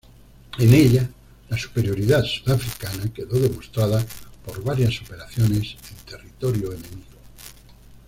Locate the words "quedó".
3.13-3.37